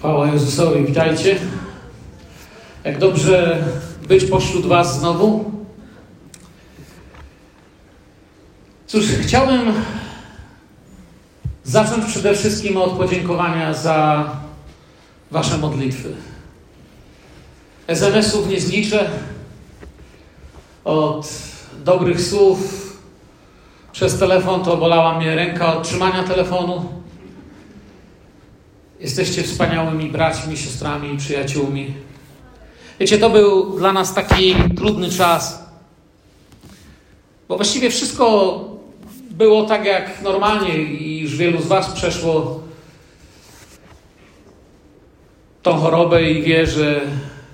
[0.00, 1.38] Chwała Jezusowi, witajcie.
[2.84, 3.64] Jak dobrze
[4.08, 5.50] być pośród Was znowu.
[8.86, 9.72] Cóż, chciałbym
[11.64, 14.30] zacząć przede wszystkim od podziękowania za
[15.30, 16.12] Wasze modlitwy.
[17.86, 19.10] SMS-ów nie zliczę.
[20.84, 21.28] Od
[21.84, 22.58] dobrych słów
[23.92, 26.99] przez telefon to bolała mnie ręka od trzymania telefonu.
[29.00, 31.94] Jesteście wspaniałymi braćmi, siostrami, przyjaciółmi.
[33.00, 35.66] Wiecie, to był dla nas taki trudny czas,
[37.48, 38.58] bo właściwie wszystko
[39.30, 42.60] było tak jak normalnie i już wielu z Was przeszło
[45.62, 47.00] tą chorobę i wie, że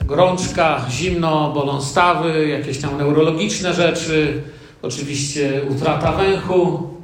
[0.05, 4.43] gorączka, zimno, bolą stawy, jakieś tam neurologiczne rzeczy,
[4.83, 6.96] oczywiście utrata węchu,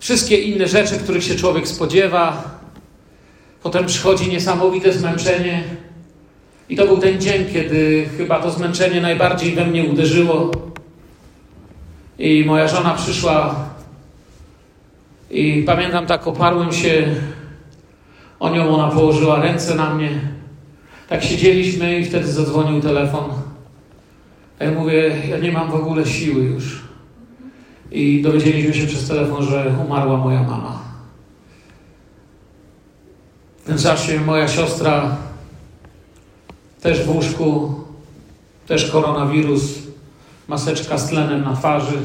[0.00, 2.58] wszystkie inne rzeczy, których się człowiek spodziewa.
[3.62, 5.64] Potem przychodzi niesamowite zmęczenie.
[6.68, 10.50] I to był ten dzień, kiedy chyba to zmęczenie najbardziej we mnie uderzyło.
[12.18, 13.68] I moja żona przyszła
[15.30, 17.14] i pamiętam tak oparłem się
[18.40, 20.10] o nią, ona położyła ręce na mnie.
[21.08, 23.30] Tak siedzieliśmy i wtedy zadzwonił telefon.
[24.58, 26.89] A ja mówię, ja nie mam w ogóle siły już.
[27.90, 30.82] I dowiedzieliśmy się przez telefon, że umarła moja mama.
[33.58, 35.16] W tym czasie moja siostra
[36.80, 37.74] też w łóżku,
[38.66, 39.62] też koronawirus,
[40.48, 41.98] maseczka z tlenem na twarzy.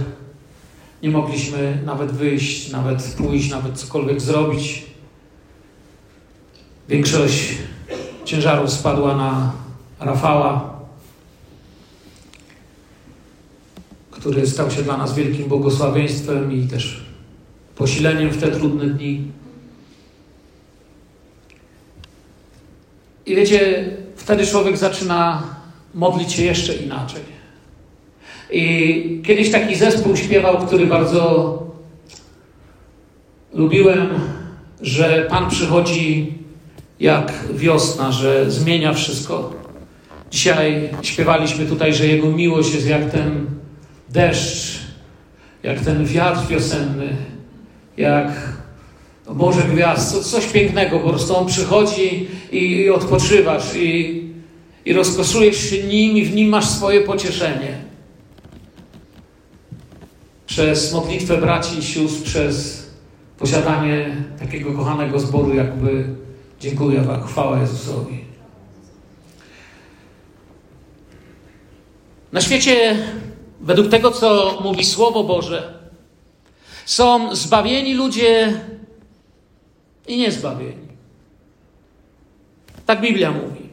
[1.04, 4.86] Nie mogliśmy nawet wyjść, nawet pójść, nawet cokolwiek zrobić.
[6.90, 7.56] Większość
[8.26, 9.52] ciężarów spadła na
[10.00, 10.75] Rafała.
[14.26, 17.06] Który stał się dla nas wielkim błogosławieństwem i też
[17.76, 19.24] posileniem w te trudne dni.
[23.26, 25.44] I wiecie, wtedy człowiek zaczyna
[25.94, 27.22] modlić się jeszcze inaczej.
[28.52, 31.64] I kiedyś taki zespół śpiewał, który bardzo
[33.54, 34.10] lubiłem,
[34.82, 36.34] że Pan przychodzi
[37.00, 39.54] jak wiosna, że zmienia wszystko.
[40.32, 43.56] Dzisiaj śpiewaliśmy tutaj, że Jego miłość jest jak ten
[44.16, 44.80] deszcz,
[45.64, 47.16] jak ten wiatr wiosenny,
[47.98, 48.28] jak
[49.34, 54.24] Boże Gwiazd, coś pięknego, po prostu On przychodzi i, odpoczywasz i,
[54.86, 57.78] i rozkoszujesz się Nim i w Nim masz swoje pocieszenie.
[60.48, 62.86] Przez modlitwę braci i sióstr, przez
[63.38, 66.06] posiadanie takiego kochanego zboru, jakby
[66.60, 68.26] dziękuję Wam, chwała Jezusowi.
[72.32, 72.98] Na świecie
[73.62, 75.74] według tego, co mówi Słowo Boże,
[76.86, 78.62] są zbawieni ludzie
[80.08, 80.86] i niezbawieni.
[82.86, 83.70] Tak Biblia mówi.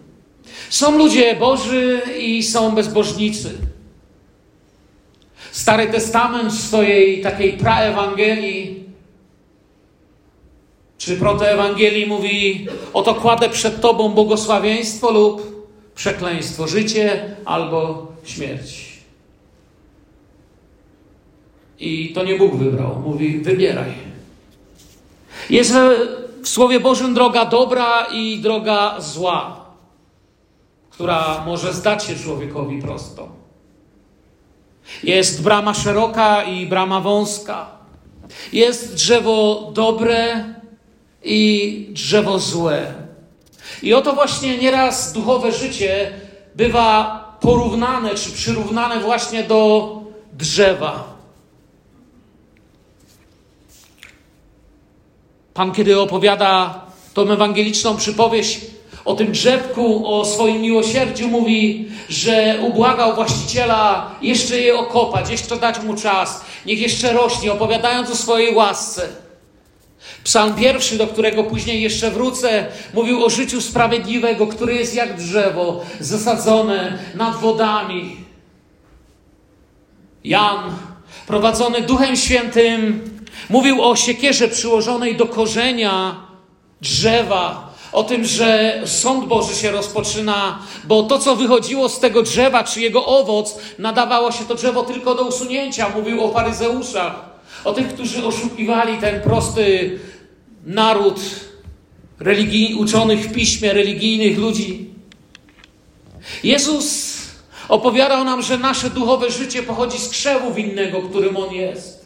[0.71, 3.59] Są ludzie Boży i są bezbożnicy.
[5.53, 8.83] Stary Testament w swojej takiej praewangelii
[10.99, 15.65] czy protoewangelii mówi: Oto kładę przed Tobą błogosławieństwo lub
[15.95, 18.92] przekleństwo, życie albo śmierć.
[21.83, 22.99] I to nie Bóg wybrał.
[23.05, 23.93] Mówi: wybieraj.
[25.51, 25.75] Jest
[26.43, 29.65] w Słowie Bożym droga dobra i droga zła,
[30.91, 33.29] która może zdać się człowiekowi prosto.
[35.03, 37.67] Jest brama szeroka i brama wąska.
[38.53, 40.45] Jest drzewo dobre
[41.25, 42.95] i drzewo złe.
[43.83, 46.13] I oto właśnie nieraz duchowe życie
[46.55, 49.91] bywa porównane czy przyrównane właśnie do
[50.33, 51.12] drzewa.
[55.55, 56.81] Pan, kiedy opowiada
[57.15, 58.61] tą ewangeliczną przypowieść
[59.05, 65.83] o tym drzewku, o swoim miłosierdziu, mówi, że ubłagał właściciela jeszcze je okopać, jeszcze dać
[65.83, 69.09] mu czas, niech jeszcze rośnie, opowiadając o swojej łasce.
[70.25, 75.85] Psalm pierwszy, do którego później jeszcze wrócę, mówił o życiu sprawiedliwego, który jest jak drzewo
[76.01, 78.17] zasadzone nad wodami.
[80.25, 80.59] Jan,
[81.27, 83.01] prowadzony Duchem Świętym,
[83.49, 86.17] Mówił o siekierze przyłożonej do korzenia
[86.81, 92.65] drzewa, o tym, że sąd Boży się rozpoczyna, bo to, co wychodziło z tego drzewa,
[92.65, 95.89] czy jego owoc, nadawało się to drzewo tylko do usunięcia.
[95.89, 97.15] Mówił o faryzeuszach,
[97.65, 99.99] o tych, którzy oszukiwali ten prosty
[100.67, 101.21] naród
[102.21, 104.91] religii, uczonych w piśmie, religijnych ludzi.
[106.45, 107.19] Jezus
[107.69, 112.02] opowiadał nam, że nasze duchowe życie pochodzi z krzewu winnego, którym On jest.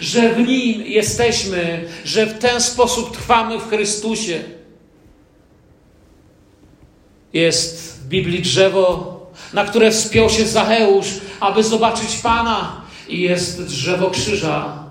[0.00, 4.42] Że w Nim jesteśmy, że w ten sposób trwamy w Chrystusie.
[7.32, 9.20] Jest w Biblii drzewo,
[9.52, 12.80] na które wspiął się Zacheusz, aby zobaczyć Pana,
[13.10, 14.84] i jest drzewo krzyża,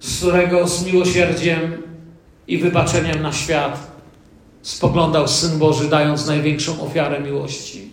[0.00, 1.82] z którego z miłosierdziem
[2.48, 3.94] i wybaczeniem na świat
[4.62, 7.90] spoglądał Syn Boży, dając największą ofiarę miłości.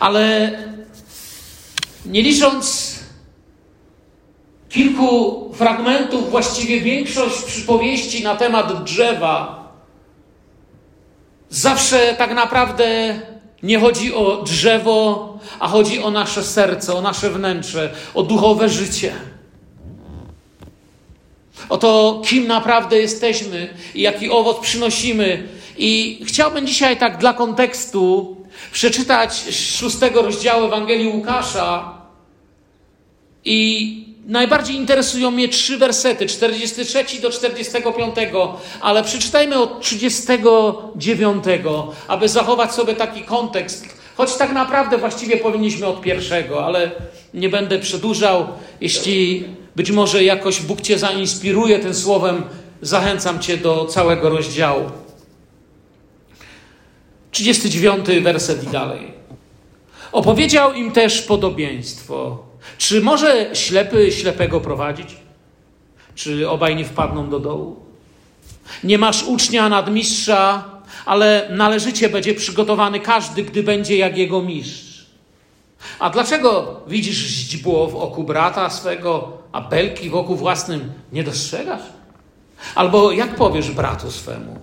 [0.00, 0.52] Ale
[2.06, 2.96] nie licząc
[4.68, 9.66] kilku fragmentów, właściwie większość przypowieści na temat drzewa,
[11.50, 13.20] zawsze tak naprawdę
[13.62, 19.12] nie chodzi o drzewo, a chodzi o nasze serce, o nasze wnętrze, o duchowe życie.
[21.68, 25.48] O to, kim naprawdę jesteśmy i jaki owoc przynosimy.
[25.78, 28.36] I chciałbym dzisiaj tak dla kontekstu
[28.72, 31.95] przeczytać z szóstego rozdziału Ewangelii Łukasza
[33.46, 38.14] i najbardziej interesują mnie trzy wersety, 43 do 45,
[38.80, 41.44] ale przeczytajmy od 39,
[42.08, 43.96] aby zachować sobie taki kontekst.
[44.16, 46.90] Choć tak naprawdę właściwie powinniśmy od pierwszego, ale
[47.34, 48.46] nie będę przedłużał.
[48.80, 49.44] Jeśli
[49.76, 52.42] być może jakoś Bóg Cię zainspiruje tym słowem,
[52.82, 54.90] zachęcam Cię do całego rozdziału.
[57.30, 59.12] 39 werset i dalej.
[60.12, 62.46] Opowiedział im też podobieństwo.
[62.78, 65.16] Czy może ślepy ślepego prowadzić?
[66.14, 67.76] Czy obaj nie wpadną do dołu?
[68.84, 70.64] Nie masz ucznia nadmistrza,
[71.06, 75.06] ale należycie będzie przygotowany każdy, gdy będzie jak jego mistrz.
[75.98, 81.82] A dlaczego widzisz źdźbło w oku brata swego, a belki w oku własnym nie dostrzegasz?
[82.74, 84.58] Albo jak powiesz bratu swemu?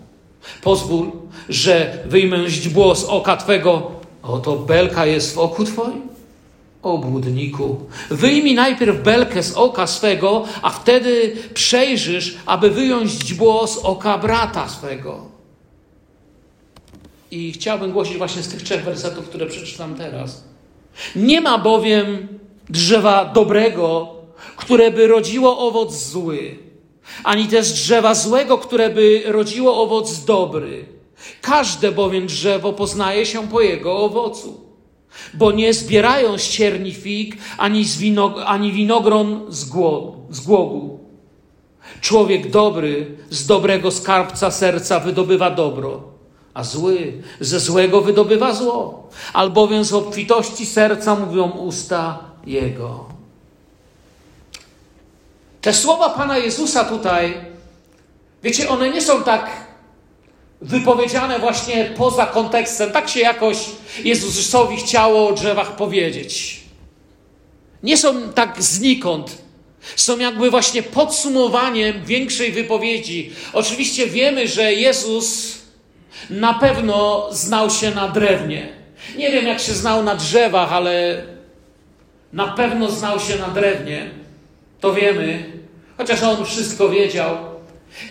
[0.62, 1.12] Pozwól,
[1.50, 3.92] że wyjmę źdźbło z oka twego,
[4.24, 6.13] oto belka jest w oku twoim.
[6.84, 14.70] Obłudniku, wyjmij najpierw belkę z oka swego, a wtedy przejrzysz, aby wyjąć źdźbło oka brata
[14.70, 15.26] swego.
[17.32, 20.44] I chciałbym głosić właśnie z tych trzech wersetów, które przeczytam teraz.
[21.16, 22.28] Nie ma bowiem
[22.70, 24.16] drzewa dobrego,
[24.56, 26.58] które by rodziło owoc zły,
[27.24, 30.86] ani też drzewa złego, które by rodziło owoc dobry.
[31.42, 34.73] Każde bowiem drzewo poznaje się po jego owocu.
[35.34, 38.02] Bo nie zbierają z cierni fig, ani, z
[38.46, 41.00] ani winogron z, głodu, z głogu.
[42.02, 46.04] Człowiek dobry z dobrego skarbca serca wydobywa dobro,
[46.54, 49.10] a zły ze złego wydobywa zło.
[49.34, 53.06] Albowiem z obfitości serca mówią usta jego.
[55.62, 57.34] Te słowa Pana Jezusa tutaj,
[58.44, 59.63] wiecie, one nie są tak
[60.64, 62.92] wypowiedziane właśnie poza kontekstem.
[62.92, 63.58] Tak się jakoś
[64.04, 66.60] Jezusowi chciało o drzewach powiedzieć.
[67.84, 69.44] Nie są tak znikąd.
[69.96, 73.32] Są jakby właśnie podsumowaniem większej wypowiedzi.
[73.54, 75.58] Oczywiście wiemy, że Jezus
[76.30, 78.70] na pewno znał się na drewnie.
[79.18, 81.24] Nie wiem, jak się znał na drzewach, ale
[82.34, 84.10] na pewno znał się na drewnie.
[84.80, 85.44] To wiemy,
[85.98, 87.38] chociaż on wszystko wiedział.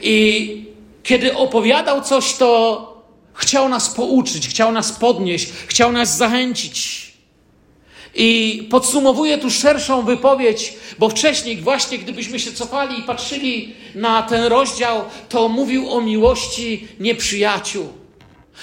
[0.03, 0.62] I
[1.03, 2.93] kiedy opowiadał coś, to
[3.35, 7.13] chciał nas pouczyć, chciał nas podnieść, chciał nas zachęcić.
[8.15, 14.45] I podsumowuję tu szerszą wypowiedź, bo wcześniej, właśnie gdybyśmy się cofali i patrzyli na ten
[14.45, 17.89] rozdział, to mówił o miłości nieprzyjaciół.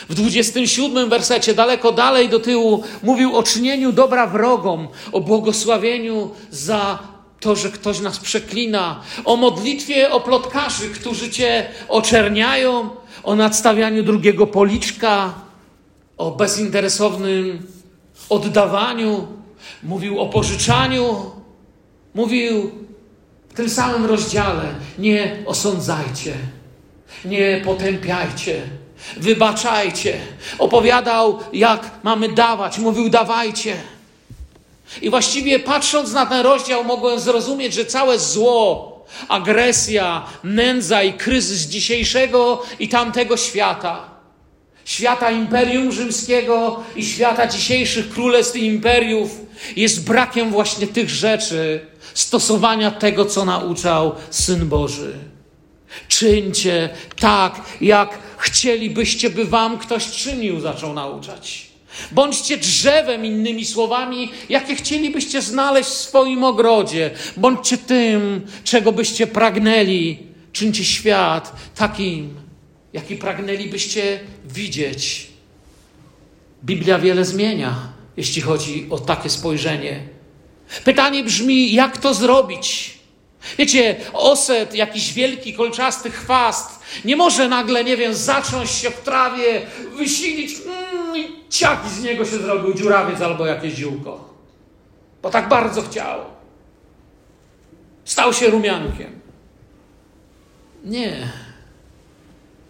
[0.09, 6.99] W 27 wersecie, daleko dalej do tyłu, mówił o czynieniu dobra wrogom, o błogosławieniu za
[7.39, 12.89] to, że ktoś nas przeklina, o modlitwie o plotkarzy, którzy cię oczerniają,
[13.23, 15.33] o nadstawianiu drugiego policzka,
[16.17, 17.67] o bezinteresownym
[18.29, 19.27] oddawaniu,
[19.83, 21.31] mówił o pożyczaniu,
[22.13, 22.71] mówił
[23.49, 24.63] w tym samym rozdziale:
[24.99, 26.33] nie osądzajcie,
[27.25, 28.61] nie potępiajcie,
[29.17, 30.17] wybaczajcie.
[30.59, 33.75] Opowiadał, jak mamy dawać, mówił: dawajcie.
[35.01, 41.61] I właściwie patrząc na ten rozdział, mogłem zrozumieć, że całe zło, agresja, nędza i kryzys
[41.61, 44.09] dzisiejszego i tamtego świata,
[44.85, 49.31] świata Imperium Rzymskiego i świata dzisiejszych królestw i imperiów,
[49.75, 55.13] jest brakiem właśnie tych rzeczy, stosowania tego, co nauczał Syn Boży.
[56.07, 61.68] Czyńcie tak, jak chcielibyście, by wam ktoś czynił, zaczął nauczać.
[62.11, 67.11] Bądźcie drzewem, innymi słowami, jakie chcielibyście znaleźć w swoim ogrodzie.
[67.37, 70.17] Bądźcie tym, czego byście pragnęli.
[70.51, 72.35] Czyńcie świat takim,
[72.93, 75.27] jaki pragnęlibyście widzieć.
[76.63, 77.75] Biblia wiele zmienia,
[78.17, 79.99] jeśli chodzi o takie spojrzenie.
[80.85, 82.99] Pytanie brzmi, jak to zrobić?
[83.57, 89.61] Wiecie, oset, jakiś wielki, kolczasty chwast, nie może nagle, nie wiem, zacząć się w trawie,
[89.97, 94.29] wysilić mm, i ciaki z niego się zrobił dziurawiec albo jakieś ziółko.
[95.21, 96.19] Bo tak bardzo chciał.
[98.05, 99.19] Stał się rumiankiem.
[100.83, 101.31] Nie.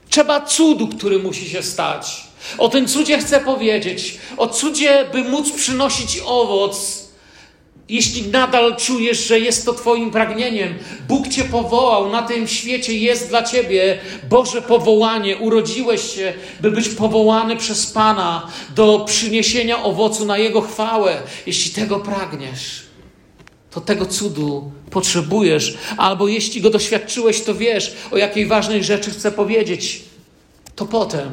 [0.10, 2.28] Trzeba cudu, który musi się stać.
[2.58, 4.20] O tym cudzie chcę powiedzieć.
[4.38, 6.99] O cudzie, by móc przynosić owoc.
[7.90, 10.74] Jeśli nadal czujesz, że jest to Twoim pragnieniem,
[11.08, 15.38] Bóg Cię powołał, na tym świecie jest dla Ciebie Boże powołanie.
[15.38, 21.22] Urodziłeś się, by być powołany przez Pana do przyniesienia owocu na Jego chwałę.
[21.46, 22.84] Jeśli tego pragniesz,
[23.72, 29.32] to tego cudu potrzebujesz, albo jeśli go doświadczyłeś, to wiesz, o jakiej ważnej rzeczy chcę
[29.32, 30.02] powiedzieć.
[30.76, 31.30] To potem,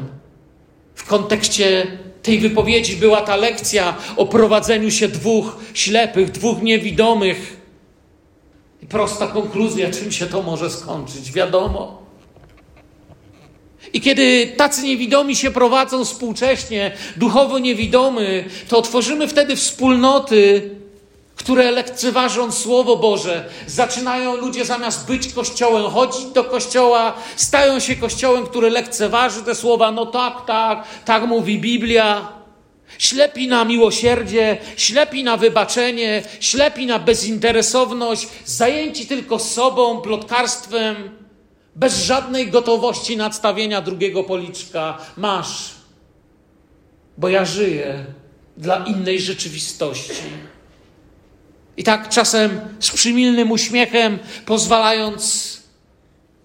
[0.95, 1.87] w kontekście
[2.27, 7.57] tej wypowiedzi, była ta lekcja o prowadzeniu się dwóch ślepych, dwóch niewidomych.
[8.83, 12.03] I prosta konkluzja, czym się to może skończyć, wiadomo.
[13.93, 20.71] I kiedy tacy niewidomi się prowadzą współcześnie, duchowo niewidomy, to otworzymy wtedy wspólnoty,
[21.47, 28.47] które lekceważą Słowo Boże, zaczynają ludzie zamiast być kościołem, chodzić do kościoła, stają się kościołem,
[28.47, 29.91] który lekceważy te słowa.
[29.91, 32.29] No tak, tak, tak mówi Biblia.
[32.99, 40.97] Ślepi na miłosierdzie, ślepi na wybaczenie, ślepi na bezinteresowność, zajęci tylko sobą, plotkarstwem,
[41.77, 44.99] bez żadnej gotowości nadstawienia drugiego policzka.
[45.17, 45.71] Masz,
[47.19, 48.05] bo ja żyję
[48.57, 50.56] dla innej rzeczywistości.
[51.77, 55.57] I tak czasem z przymilnym uśmiechem, pozwalając,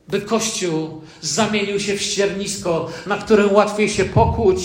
[0.08, 4.60] by Kościół zamienił się w ściernisko, na którym łatwiej się pokuć,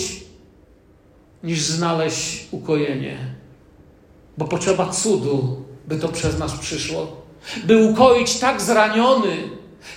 [1.43, 3.17] niż znaleźć ukojenie.
[4.37, 7.21] Bo potrzeba cudu, by to przez nas przyszło.
[7.63, 9.37] By ukoić tak zraniony,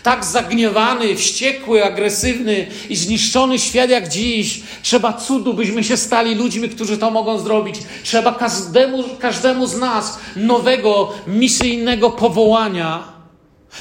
[0.03, 6.69] tak zagniewany, wściekły, agresywny i zniszczony świat jak dziś, trzeba cudu, byśmy się stali ludźmi,
[6.69, 7.77] którzy to mogą zrobić.
[8.03, 13.13] Trzeba każdemu, każdemu z nas nowego, misyjnego powołania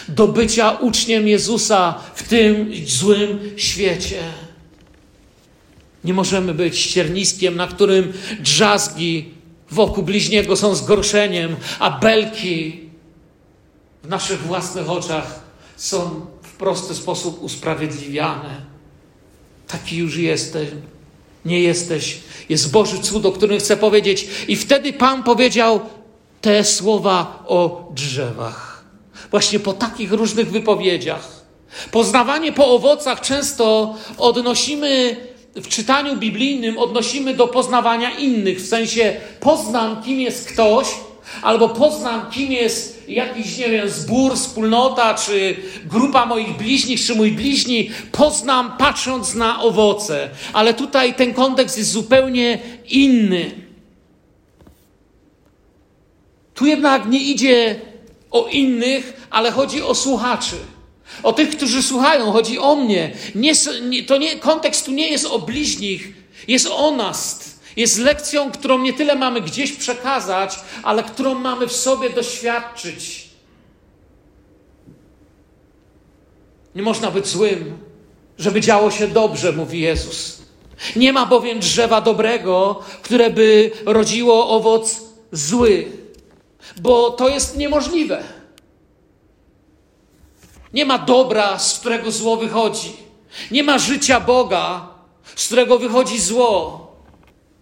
[0.07, 4.19] do bycia uczniem Jezusa w tym złym świecie.
[6.03, 9.29] Nie możemy być ścierniskiem, na którym drzazgi
[9.71, 12.79] wokół bliźniego są zgorszeniem, a belki
[14.03, 15.48] w naszych własnych oczach
[15.79, 18.61] są w prosty sposób usprawiedliwiane.
[19.67, 20.69] Taki już jesteś.
[21.45, 22.19] Nie jesteś.
[22.49, 24.27] Jest Boży cud, o którym chcę powiedzieć.
[24.47, 25.79] I wtedy Pan powiedział
[26.41, 28.83] te słowa o drzewach.
[29.31, 31.39] Właśnie po takich różnych wypowiedziach.
[31.91, 35.17] Poznawanie po owocach często odnosimy
[35.55, 38.61] w czytaniu biblijnym, odnosimy do poznawania innych.
[38.61, 40.87] W sensie poznam, kim jest ktoś,
[41.41, 45.55] albo poznam, kim jest jakiś, nie wiem, zbór, wspólnota, czy
[45.85, 50.29] grupa moich bliźnich, czy mój bliźni, poznam patrząc na owoce.
[50.53, 52.59] Ale tutaj ten kontekst jest zupełnie
[52.89, 53.51] inny.
[56.53, 57.81] Tu jednak nie idzie
[58.31, 60.55] o innych, ale chodzi o słuchaczy.
[61.23, 63.11] O tych, którzy słuchają, chodzi o mnie.
[63.35, 63.53] Nie,
[64.07, 66.13] to nie, kontekst tu nie jest o bliźnich,
[66.47, 67.48] jest o nas.
[67.77, 73.29] Jest lekcją, którą nie tyle mamy gdzieś przekazać, ale którą mamy w sobie doświadczyć.
[76.75, 77.77] Nie można być złym,
[78.37, 80.41] żeby działo się dobrze, mówi Jezus.
[80.95, 85.91] Nie ma bowiem drzewa dobrego, które by rodziło owoc zły,
[86.81, 88.23] bo to jest niemożliwe.
[90.73, 92.93] Nie ma dobra, z którego zło wychodzi.
[93.51, 94.87] Nie ma życia Boga,
[95.35, 96.88] z którego wychodzi zło.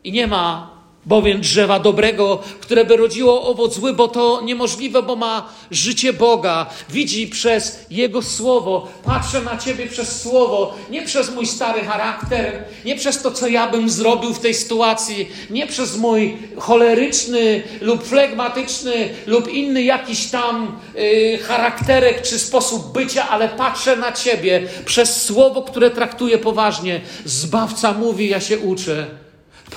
[0.08, 5.16] I nie ma bowiem drzewa dobrego, które by rodziło owoc zły, bo to niemożliwe, bo
[5.16, 6.70] ma życie Boga.
[6.90, 8.88] Widzi przez Jego Słowo.
[9.04, 13.68] Patrzę na Ciebie przez Słowo, nie przez mój stary charakter, nie przez to, co ja
[13.68, 20.80] bym zrobił w tej sytuacji, nie przez mój choleryczny lub flegmatyczny lub inny jakiś tam
[20.96, 27.02] yy, charakterek czy sposób bycia, ale patrzę na Ciebie przez Słowo, które traktuję poważnie.
[27.26, 29.27] Zbawca mówi, ja się uczę.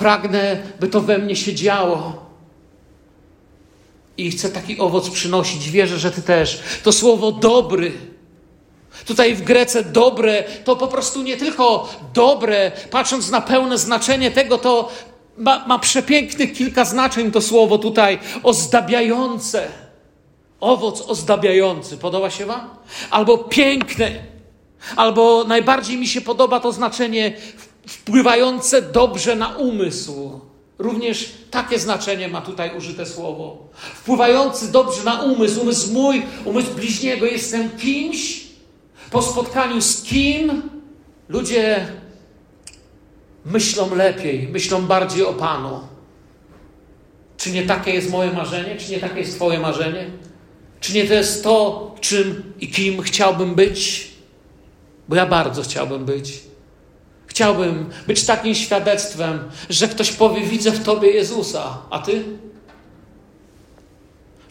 [0.01, 2.25] Pragnę, by to we mnie się działo.
[4.17, 5.69] I chcę taki owoc przynosić.
[5.69, 6.61] Wierzę, że Ty też.
[6.83, 7.91] To słowo dobry.
[9.05, 14.57] Tutaj w Grece dobre to po prostu nie tylko dobre, patrząc na pełne znaczenie tego,
[14.57, 14.91] to
[15.37, 19.67] ma, ma przepięknych kilka znaczeń to słowo tutaj ozdabiające.
[20.59, 21.97] Owoc ozdabiający.
[21.97, 22.69] Podoba się Wam?
[23.11, 24.11] Albo piękne.
[24.95, 27.33] Albo najbardziej mi się podoba to znaczenie
[27.87, 30.41] wpływające dobrze na umysł.
[30.77, 33.67] Również takie znaczenie ma tutaj użyte słowo.
[33.73, 37.25] Wpływający dobrze na umysł, umysł mój, umysł bliźniego.
[37.25, 38.43] Jestem kimś,
[39.11, 40.61] po spotkaniu z kim
[41.29, 41.87] ludzie
[43.45, 45.79] myślą lepiej, myślą bardziej o Panu.
[47.37, 48.75] Czy nie takie jest moje marzenie?
[48.75, 50.11] Czy nie takie jest Twoje marzenie?
[50.79, 54.11] Czy nie to jest to, czym i kim chciałbym być?
[55.09, 56.43] Bo ja bardzo chciałbym być.
[57.31, 62.23] Chciałbym być takim świadectwem, że ktoś powie: Widzę w Tobie Jezusa, a Ty?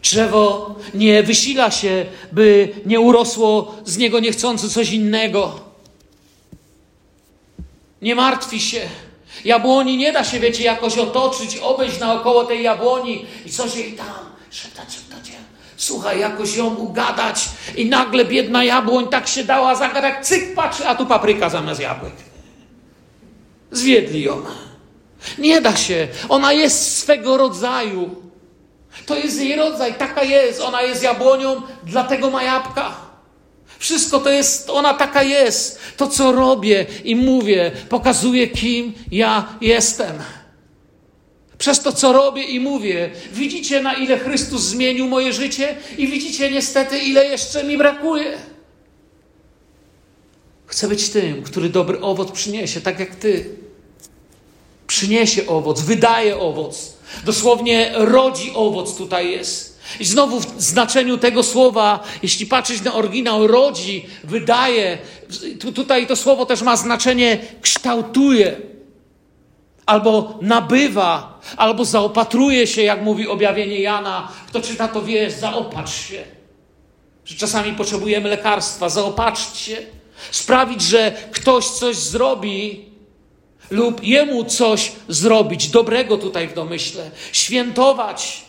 [0.01, 5.59] Drzewo nie wysila się, by nie urosło z niego niechcący coś innego.
[8.01, 8.81] Nie martwi się.
[9.45, 14.07] Jabłoni nie da się, wiecie, jakoś otoczyć, obejść naokoło tej jabłoni i coś jej tam
[14.49, 15.31] szeptać, szeptać.
[15.77, 20.95] Słuchaj, jakoś ją ugadać i nagle biedna jabłoń tak się dała zagadać, cyk, patrzy, a
[20.95, 22.30] tu papryka zamiast jabłek.
[23.71, 24.41] Zwiedli ją.
[25.37, 26.07] Nie da się.
[26.29, 28.15] Ona jest swego rodzaju.
[29.05, 30.61] To jest jej rodzaj, taka jest.
[30.61, 32.95] Ona jest jabłonią, dlatego ma jabłka.
[33.79, 35.79] Wszystko to jest, ona taka jest.
[35.97, 40.17] To, co robię i mówię, pokazuje, kim ja jestem.
[41.57, 46.51] Przez to, co robię i mówię, widzicie, na ile Chrystus zmienił moje życie, i widzicie
[46.51, 48.37] niestety, ile jeszcze mi brakuje.
[50.65, 53.60] Chcę być tym, który dobry owoc przyniesie, tak jak Ty.
[54.91, 56.93] Przyniesie owoc, wydaje owoc.
[57.25, 59.79] Dosłownie rodzi owoc tutaj jest.
[59.99, 64.97] I znowu w znaczeniu tego słowa, jeśli patrzeć na oryginał, rodzi, wydaje,
[65.59, 68.61] tu, tutaj to słowo też ma znaczenie kształtuje,
[69.85, 74.31] albo nabywa, albo zaopatruje się, jak mówi objawienie Jana.
[74.47, 76.23] Kto czyta, to wie, zaopatrz się.
[77.25, 79.77] Że czasami potrzebujemy lekarstwa, zaopatrzyć się,
[80.31, 82.90] sprawić, że ktoś coś zrobi,
[83.71, 88.41] lub jemu coś zrobić, dobrego tutaj w domyśle, świętować.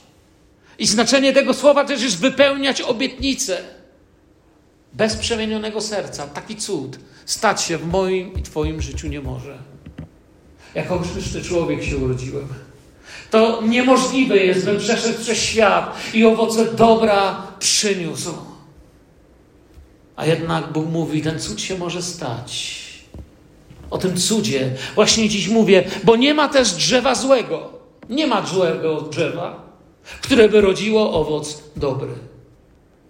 [0.79, 3.63] I znaczenie tego słowa też jest wypełniać obietnice.
[4.93, 9.59] Bez przemienionego serca taki cud stać się w moim i Twoim życiu nie może.
[10.75, 12.49] Jako grzeszny człowiek się urodziłem.
[13.31, 18.35] To niemożliwe jest, bym przeszedł przez świat i owoce dobra przyniósł.
[20.17, 22.82] A jednak Bóg mówi, ten cud się może stać
[23.93, 24.71] o tym cudzie.
[24.95, 27.73] Właśnie dziś mówię, bo nie ma też drzewa złego.
[28.11, 29.63] Nie ma złego drzewa,
[30.23, 32.13] które by rodziło owoc dobry.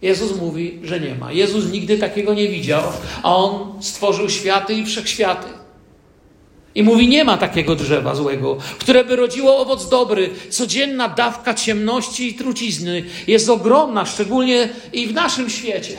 [0.02, 1.32] Jezus mówi, że nie ma.
[1.32, 2.82] Jezus nigdy takiego nie widział,
[3.22, 5.48] a On stworzył światy i wszechświaty.
[6.74, 10.30] I mówi, nie ma takiego drzewa złego, które by rodziło owoc dobry.
[10.50, 15.96] Codzienna dawka ciemności i trucizny jest ogromna, szczególnie i w naszym świecie.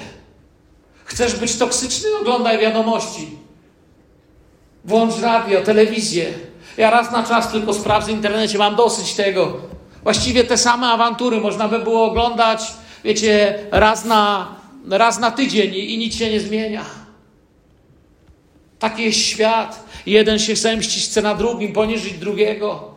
[1.06, 2.10] Chcesz być toksyczny?
[2.22, 3.43] Oglądaj wiadomości.
[4.86, 6.34] Włącz radio, telewizję.
[6.78, 9.58] Ja raz na czas tylko sprawdzę w internecie, mam dosyć tego.
[10.04, 14.56] Właściwie te same awantury można by było oglądać, wiecie, raz na,
[14.90, 16.86] raz na tydzień i, i nic się nie zmienia.
[18.80, 19.84] Taki jest świat.
[20.06, 22.94] Jeden się zemści, chce na drugim, poniżyć drugiego.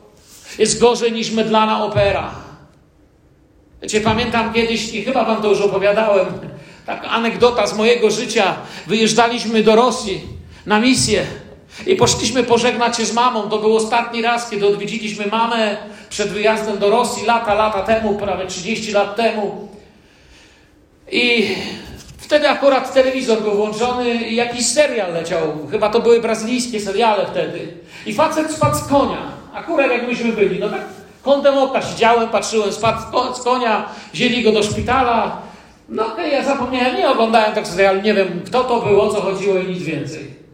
[0.59, 2.35] Jest gorzej niż mydlana opera.
[3.83, 6.27] Wiecie, pamiętam kiedyś, i chyba wam to już opowiadałem,
[6.87, 8.57] taka anegdota z mojego życia.
[8.87, 10.20] Wyjeżdżaliśmy do Rosji
[10.66, 11.27] na misję.
[11.87, 13.49] I poszliśmy pożegnać się z mamą.
[13.49, 15.77] To był ostatni raz, kiedy odwiedziliśmy mamę
[16.11, 19.69] przed wyjazdem do Rosji, lata, lata temu, prawie 30 lat temu.
[21.11, 21.49] I
[22.19, 25.41] wtedy akurat telewizor był włączony i jakiś serial leciał.
[25.71, 27.69] Chyba to były brazylijskie seriale wtedy.
[28.07, 29.23] I facet spadł z konia.
[29.55, 30.61] Akurat jak myśmy byli.
[30.61, 30.81] No tak
[31.23, 35.43] kątem oka siedziałem, patrzyłem, spadł z konia, wzięli go do szpitala.
[35.89, 39.15] No okej, okay, ja zapomniałem, nie oglądałem tak serialu, nie wiem kto to było, o
[39.15, 40.46] co chodziło i nic więcej.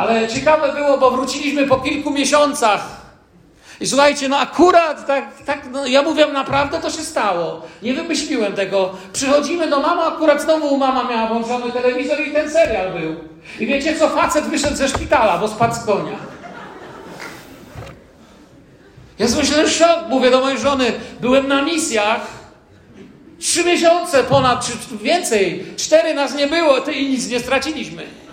[0.00, 2.80] Ale ciekawe było, bo wróciliśmy po kilku miesiącach.
[3.80, 7.62] I słuchajcie, no akurat tak, tak no ja mówię, naprawdę to się stało.
[7.82, 8.90] Nie wymyśliłem tego.
[9.12, 13.16] Przychodzimy do mamy, akurat znowu mama miała włączony telewizor i ten serial był.
[13.60, 16.16] I wiecie co, facet wyszedł ze szpitala, bo spadł z konia.
[19.18, 22.26] Ja myślałem, szok, mówię do mojej żony, byłem na misjach,
[23.38, 28.29] trzy miesiące ponad, czy więcej, cztery nas nie było, ty i nic nie straciliśmy.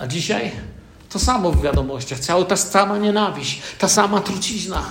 [0.00, 0.50] A dzisiaj
[1.08, 4.82] to samo w wiadomościach, cała ta sama nienawiść, ta sama trucizna.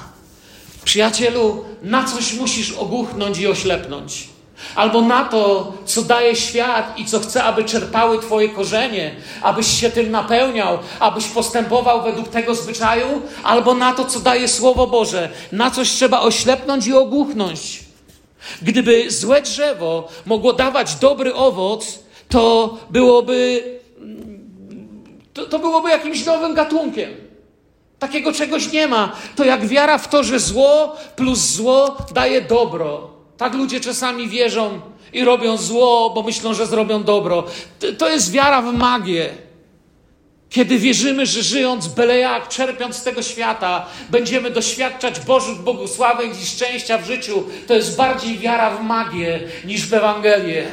[0.83, 4.29] Przyjacielu, na coś musisz ogłuchnąć i oślepnąć.
[4.75, 9.89] Albo na to, co daje świat i co chce, aby czerpały Twoje korzenie, abyś się
[9.89, 15.29] tym napełniał, abyś postępował według tego zwyczaju, albo na to, co daje Słowo Boże.
[15.51, 17.83] Na coś trzeba oślepnąć i ogłuchnąć.
[18.61, 23.78] Gdyby złe drzewo mogło dawać dobry owoc, to byłoby
[25.33, 27.29] To, to byłoby jakimś nowym gatunkiem.
[27.99, 29.15] Takiego czegoś nie ma.
[29.35, 33.09] To jak wiara w to, że zło plus zło daje dobro.
[33.37, 34.81] Tak ludzie czasami wierzą
[35.13, 37.43] i robią zło, bo myślą, że zrobią dobro.
[37.97, 39.29] To jest wiara w magię.
[40.49, 46.45] Kiedy wierzymy, że żyjąc byle jak, czerpiąc z tego świata, będziemy doświadczać Bożych błogosławień i
[46.45, 50.67] szczęścia w życiu, to jest bardziej wiara w magię niż w Ewangelię.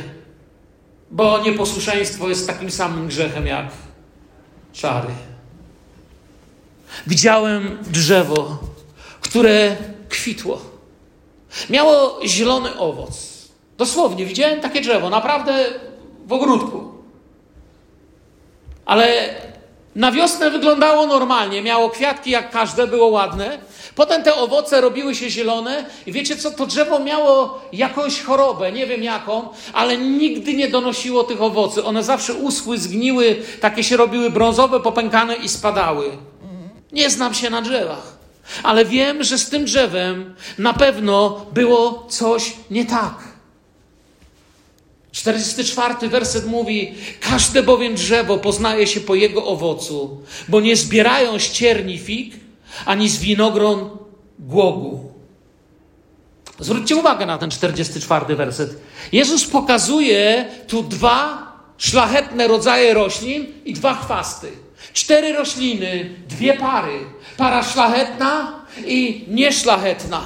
[1.10, 3.66] Bo nieposłuszeństwo jest takim samym grzechem jak
[4.76, 5.14] czary.
[7.06, 8.58] Widziałem drzewo,
[9.20, 9.76] które
[10.08, 10.60] kwitło.
[11.70, 13.36] Miało zielony owoc.
[13.78, 15.66] Dosłownie, widziałem takie drzewo, naprawdę
[16.26, 16.92] w ogródku.
[18.86, 19.34] Ale
[19.96, 23.58] na wiosnę wyglądało normalnie, miało kwiatki jak każde, było ładne.
[23.94, 28.86] Potem te owoce robiły się zielone i wiecie co, to drzewo miało jakąś chorobę, nie
[28.86, 31.84] wiem jaką, ale nigdy nie donosiło tych owocy.
[31.84, 36.10] One zawsze uschły, zgniły, takie się robiły brązowe, popękane i spadały.
[36.92, 38.16] Nie znam się na drzewach,
[38.62, 43.35] ale wiem, że z tym drzewem na pewno było coś nie tak.
[45.16, 51.98] 44 werset mówi: Każde bowiem drzewo poznaje się po jego owocu, bo nie zbierają ścierni
[51.98, 52.34] fig,
[52.86, 53.90] ani z winogron
[54.38, 55.12] głogu.
[56.58, 58.70] Zwróćcie uwagę na ten 44 werset.
[59.12, 61.46] Jezus pokazuje tu dwa
[61.78, 64.52] szlachetne rodzaje roślin i dwa chwasty.
[64.92, 66.98] Cztery rośliny, dwie pary.
[67.36, 70.22] Para szlachetna i nieszlachetna.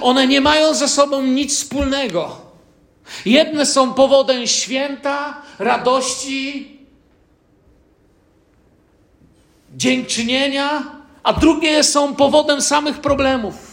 [0.00, 2.49] One nie mają ze sobą nic wspólnego.
[3.24, 6.78] Jedne są powodem święta, radości,
[9.76, 10.82] dziękczynienia,
[11.22, 13.70] a drugie są powodem samych problemów.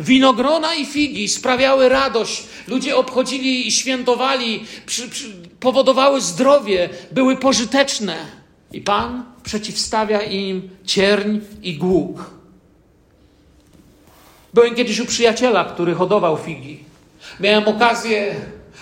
[0.00, 8.16] Winogrona i figi sprawiały radość, ludzie obchodzili i świętowali, przy, przy, powodowały zdrowie, były pożyteczne.
[8.72, 12.30] I Pan przeciwstawia im cierń i głuk.
[14.54, 16.89] Byłem kiedyś u przyjaciela, który hodował figi.
[17.40, 18.34] Miałem okazję,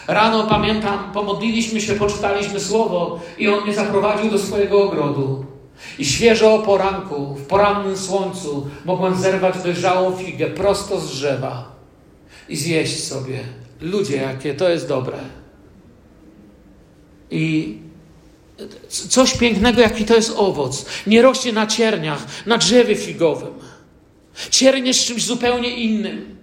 [0.07, 5.45] rano pamiętam, pomodliliśmy się, poczytaliśmy słowo i on mnie zaprowadził do swojego ogrodu.
[5.99, 11.73] I świeżo o poranku, w porannym słońcu, mogłem zerwać dojrzałą figę prosto z drzewa
[12.49, 13.41] i zjeść sobie.
[13.81, 15.19] Ludzie, jakie to jest dobre.
[17.31, 17.77] I
[18.89, 20.87] coś pięknego, jaki to jest owoc.
[21.07, 23.55] Nie rośnie na cierniach, na drzewie figowym.
[24.51, 26.38] Cierń jest czymś zupełnie innym.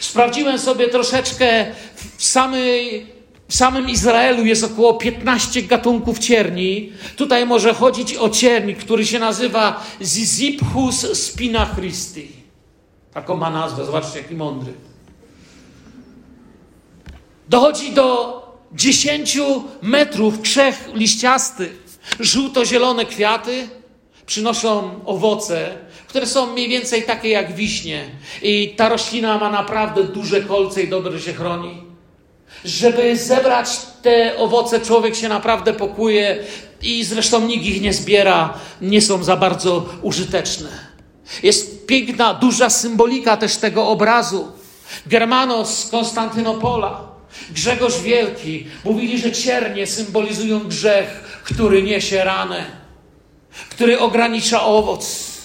[0.00, 3.06] Sprawdziłem sobie troszeczkę w, samej,
[3.48, 6.92] w samym Izraelu jest około 15 gatunków cierni.
[7.16, 12.28] Tutaj może chodzić o cierni, który się nazywa Ziziphus spina Christi.
[13.14, 14.72] Taką ma nazwę, zobaczcie jaki mądry.
[17.48, 18.36] Dochodzi do
[18.72, 19.38] 10
[19.82, 21.72] metrów krzech liściasty,
[22.20, 23.68] żółto-zielone kwiaty,
[24.26, 28.04] przynoszą owoce, które są mniej więcej takie jak wiśnie.
[28.42, 31.82] I ta roślina ma naprawdę duże kolce i dobrze się chroni.
[32.64, 33.68] Żeby zebrać
[34.02, 36.44] te owoce, człowiek się naprawdę pokuje
[36.82, 40.68] i zresztą nikt ich nie zbiera, nie są za bardzo użyteczne.
[41.42, 44.52] Jest piękna, duża symbolika też tego obrazu.
[45.06, 47.08] Germanos z Konstantynopola,
[47.50, 52.86] Grzegorz Wielki mówili, że ciernie symbolizują grzech, który niesie ranę
[53.70, 55.35] który ogranicza owoc.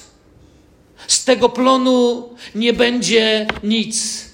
[1.07, 4.25] Z tego plonu nie będzie nic.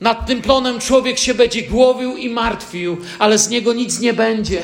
[0.00, 4.62] Nad tym plonem człowiek się będzie głowił i martwił, ale z niego nic nie będzie.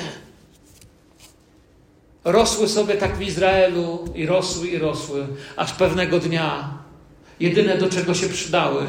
[2.25, 6.75] Rosły sobie tak w Izraelu i rosły i rosły, aż pewnego dnia
[7.41, 8.87] jedyne do czego się przydały,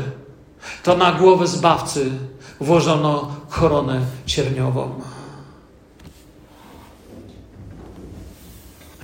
[0.83, 2.11] to na głowę zbawcy
[2.59, 5.01] włożono koronę cierniową.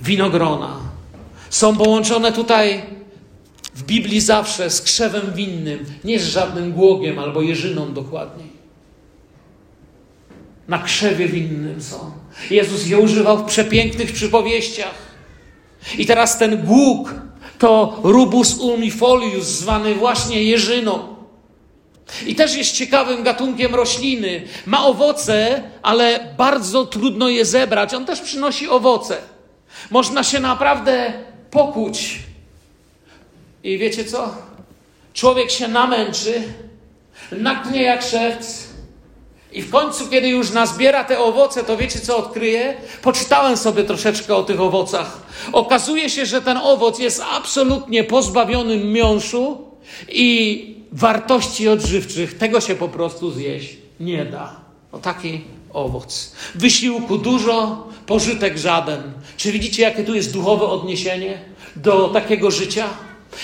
[0.04, 0.76] winogrona.
[1.50, 2.82] Są połączone tutaj
[3.74, 8.48] w Biblii zawsze z krzewem winnym, nie z żadnym głogiem albo jeżyną dokładniej.
[10.68, 12.10] Na krzewie winnym są.
[12.50, 14.94] Jezus je używał w przepięknych przypowieściach.
[15.98, 17.14] I teraz ten głóg
[17.58, 21.14] to rubus umifolius, zwany właśnie jeżyną.
[22.26, 24.42] I też jest ciekawym gatunkiem rośliny.
[24.66, 27.94] Ma owoce, ale bardzo trudno je zebrać.
[27.94, 29.16] On też przynosi owoce.
[29.90, 31.12] Można się naprawdę
[31.50, 32.18] pokuć.
[33.64, 34.34] I wiecie co?
[35.14, 36.42] Człowiek się namęczy,
[37.32, 38.64] naknie jak szewc.
[39.52, 42.76] I w końcu, kiedy już nazbiera te owoce, to wiecie co odkryje?
[43.02, 45.22] Poczytałem sobie troszeczkę o tych owocach.
[45.52, 49.58] Okazuje się, że ten owoc jest absolutnie pozbawiony miąższu
[50.08, 52.38] i wartości odżywczych.
[52.38, 54.60] Tego się po prostu zjeść nie da.
[54.92, 55.40] O taki
[55.72, 56.32] owoc.
[56.54, 59.12] Wysiłku dużo, pożytek żaden.
[59.36, 61.38] Czy widzicie, jakie tu jest duchowe odniesienie
[61.76, 62.88] do takiego życia?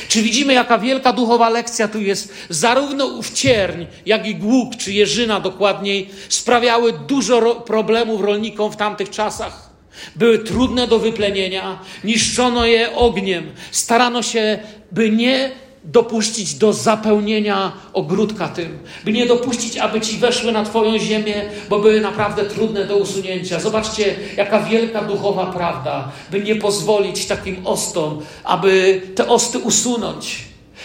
[0.08, 2.34] Czy widzimy, jaka wielka duchowa lekcja tu jest?
[2.48, 9.10] Zarówno ów cierń, jak i głuk, czy jeżyna dokładniej, sprawiały dużo problemów rolnikom w tamtych
[9.10, 9.70] czasach.
[10.16, 14.58] Były trudne do wyplenienia, niszczono je ogniem, starano się,
[14.92, 15.50] by nie
[15.84, 21.34] dopuścić do zapełnienia ogródka tym, by nie dopuścić, aby ci weszły na Twoją ziemię,
[21.68, 23.60] bo były naprawdę trudne do usunięcia.
[23.60, 30.38] Zobaczcie, jaka wielka duchowa prawda, by nie pozwolić takim ostom, aby te osty usunąć.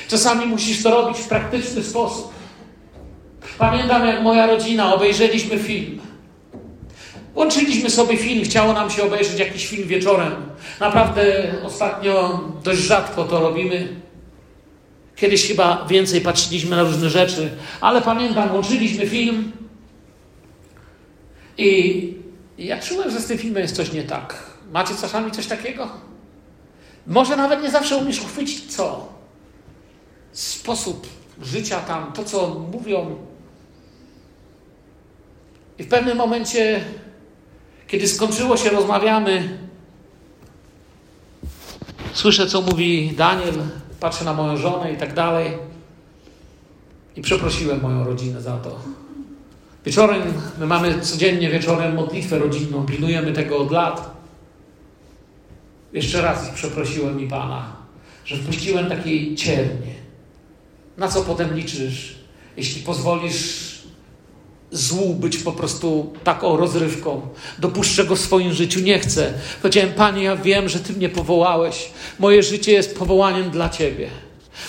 [0.08, 2.34] Czasami musisz to robić w praktyczny sposób.
[3.58, 6.00] Pamiętam, jak moja rodzina obejrzeliśmy film.
[7.36, 10.32] Łączyliśmy sobie film, chciało nam się obejrzeć jakiś film wieczorem.
[10.80, 14.05] Naprawdę ostatnio dość rzadko to robimy.
[15.16, 17.50] Kiedyś chyba więcej patrzyliśmy na różne rzeczy,
[17.82, 19.52] ale pamiętam, łączyliśmy film
[21.58, 22.14] i
[22.58, 24.44] ja czułem, że z tym filmem jest coś nie tak.
[24.72, 25.90] Macie czasami coś takiego?
[27.08, 29.14] Może nawet nie zawsze umiesz uchwycić co?
[30.32, 31.08] Sposób
[31.42, 33.16] życia tam, to co mówią.
[35.80, 36.84] I w pewnym momencie,
[37.88, 39.58] kiedy skończyło się, rozmawiamy,
[42.14, 43.54] słyszę, co mówi Daniel,
[44.00, 45.52] patrzę na moją żonę i tak dalej.
[47.16, 48.80] I przeprosiłem moją rodzinę za to.
[49.86, 50.22] Wieczorem,
[50.60, 54.16] my mamy codziennie wieczorem modlitwę rodzinną, pilnujemy tego od lat.
[55.94, 57.76] Jeszcze raz przeprosiłem mi Pana,
[58.26, 59.96] że wpuściłem takiej ciernie.
[60.98, 62.16] Na co potem liczysz,
[62.58, 63.75] jeśli pozwolisz
[64.76, 67.22] złu być po prostu taką rozrywką.
[67.60, 69.34] Dopuszczę go w swoim życiu, nie chcę.
[69.62, 71.90] Powiedziałem, Panie, ja wiem, że Ty mnie powołałeś.
[72.20, 74.10] Moje życie jest powołaniem dla Ciebie.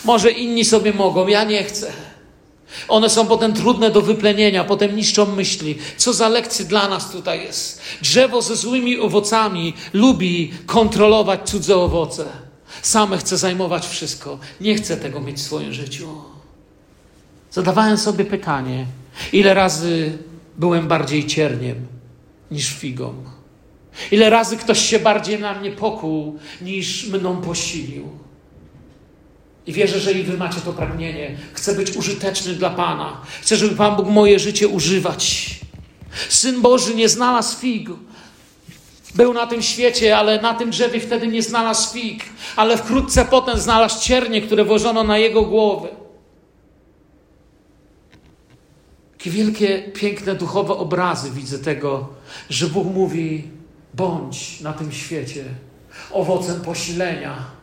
[0.05, 1.92] Może inni sobie mogą, ja nie chcę.
[2.88, 5.79] One są potem trudne do wyplenienia, potem niszczą myśli.
[5.97, 7.81] Co za lekcje dla nas tutaj jest?
[8.03, 12.25] Drzewo ze złymi owocami lubi kontrolować cudze owoce.
[12.83, 14.38] Same chce zajmować wszystko.
[14.61, 16.09] Nie chce tego mieć w swoim życiu.
[17.51, 18.87] Zadawałem sobie pytanie,
[19.33, 20.18] Ile razy
[20.59, 21.87] byłem bardziej cierniem
[22.50, 23.14] niż figą?
[24.11, 28.09] Ile razy ktoś się bardziej na mnie pokuł niż mną posilił?
[29.66, 31.37] I wierzę, że i wy macie to pragnienie.
[31.52, 33.20] Chcę być użyteczny dla Pana.
[33.42, 35.50] Chcę, żeby Pan Bóg moje życie używać.
[36.29, 37.88] Syn Boży nie znalazł fig.
[39.14, 42.24] Był na tym świecie, ale na tym drzewie wtedy nie znalazł fig.
[42.57, 45.88] Ale wkrótce potem znalazł ciernie, które włożono na jego głowę.
[49.18, 52.09] Jakie wielkie, piękne, duchowe obrazy widzę tego,
[52.50, 53.44] że Bóg mówi:
[53.94, 55.44] bądź na tym świecie
[56.11, 57.57] owocem posilenia.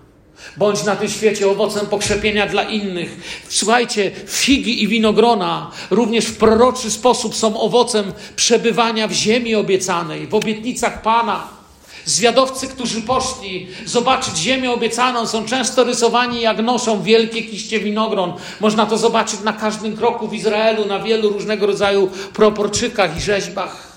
[0.57, 3.41] Bądź na tym świecie owocem pokrzepienia dla innych.
[3.49, 10.35] Słuchajcie, figi i winogrona również w proroczy sposób są owocem przebywania w ziemi obiecanej, w
[10.35, 11.62] obietnicach Pana.
[12.05, 18.33] Zwiadowcy, którzy poszli zobaczyć ziemię obiecaną, są często rysowani jak noszą wielkie kiście winogron.
[18.59, 23.93] Można to zobaczyć na każdym kroku w Izraelu, na wielu różnego rodzaju proporczykach i rzeźbach.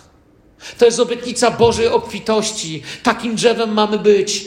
[0.79, 2.83] To jest obietnica Bożej obfitości.
[3.03, 4.47] Takim drzewem mamy być.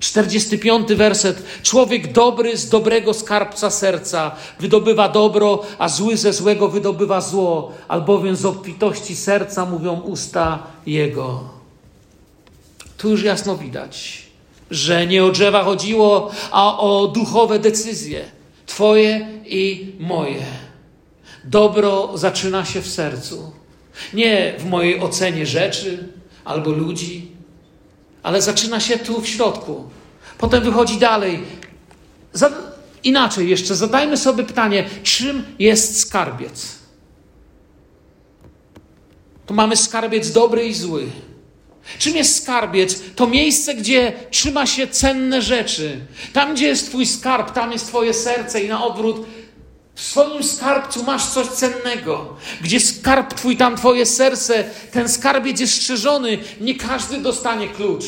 [0.00, 1.42] 45 werset.
[1.62, 8.36] Człowiek dobry z dobrego skarbca serca wydobywa dobro, a zły ze złego wydobywa zło, albowiem
[8.36, 11.59] z obfitości serca mówią usta jego.
[13.00, 14.22] Tu już jasno widać,
[14.70, 18.24] że nie o drzewa chodziło, a o duchowe decyzje.
[18.66, 20.46] Twoje i moje.
[21.44, 23.52] Dobro zaczyna się w sercu.
[24.14, 26.08] Nie w mojej ocenie rzeczy
[26.44, 27.28] albo ludzi,
[28.22, 29.84] ale zaczyna się tu w środku.
[30.38, 31.42] Potem wychodzi dalej.
[33.04, 36.78] Inaczej jeszcze, zadajmy sobie pytanie, czym jest skarbiec?
[39.46, 41.06] Tu mamy skarbiec dobry i zły.
[41.98, 43.00] Czym jest skarbiec?
[43.16, 46.00] To miejsce, gdzie trzyma się cenne rzeczy.
[46.32, 49.26] Tam, gdzie jest Twój skarb, tam jest Twoje serce i na odwrót.
[49.94, 52.36] W swoim skarbcu masz coś cennego.
[52.60, 54.64] Gdzie skarb Twój, tam Twoje serce.
[54.92, 56.38] Ten skarbiec jest strzeżony.
[56.60, 58.04] Nie każdy dostanie klucz.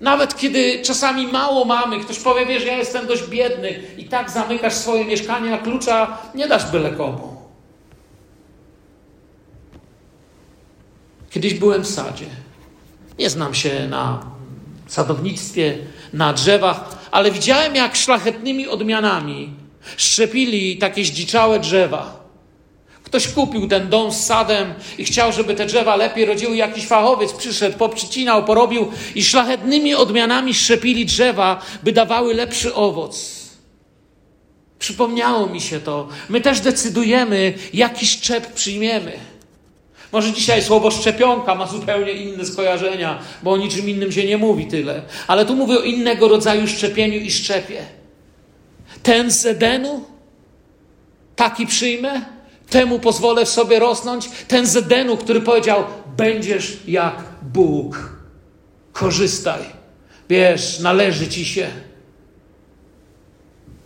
[0.00, 4.74] Nawet kiedy czasami mało mamy, ktoś powie, wiesz, ja jestem dość biedny i tak zamykasz
[4.74, 7.37] swoje mieszkanie, a klucza nie dasz byle komu.
[11.38, 12.26] Kiedyś byłem w sadzie.
[13.18, 14.26] Nie znam się na
[14.86, 15.78] sadownictwie,
[16.12, 19.54] na drzewach, ale widziałem, jak szlachetnymi odmianami
[19.96, 22.28] szczepili takie zdziczałe drzewa.
[23.02, 26.56] Ktoś kupił ten dom z sadem i chciał, żeby te drzewa lepiej rodziły.
[26.56, 33.38] Jakiś fachowiec przyszedł, poprzycinał, porobił i szlachetnymi odmianami szczepili drzewa, by dawały lepszy owoc.
[34.78, 36.08] Przypomniało mi się to.
[36.28, 39.37] My też decydujemy, jaki szczep przyjmiemy.
[40.12, 44.66] Może dzisiaj słowo szczepionka ma zupełnie inne skojarzenia, bo o niczym innym się nie mówi
[44.66, 45.02] tyle.
[45.26, 47.82] Ale tu mówię o innego rodzaju szczepieniu i szczepie.
[49.02, 50.04] Ten z Edenu,
[51.36, 52.22] taki przyjmę,
[52.70, 54.30] temu pozwolę w sobie rosnąć.
[54.48, 55.84] Ten z Edenu, który powiedział:
[56.16, 58.18] Będziesz jak Bóg.
[58.92, 59.62] Korzystaj.
[60.28, 61.68] Wiesz, należy ci się.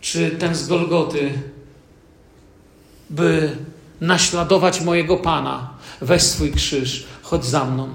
[0.01, 1.31] Czy ten z Golgoty,
[3.09, 3.55] by
[4.01, 7.89] naśladować mojego Pana, weź swój krzyż, chodź za mną.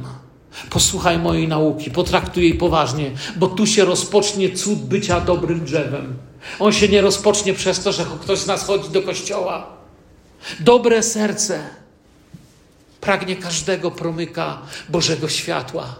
[0.70, 6.16] Posłuchaj mojej nauki, potraktuj jej poważnie, bo tu się rozpocznie cud bycia dobrym drzewem.
[6.58, 9.66] On się nie rozpocznie przez to, że ktoś z nas chodzi do kościoła.
[10.60, 11.60] Dobre serce
[13.00, 14.58] pragnie każdego promyka
[14.88, 15.94] Bożego światła.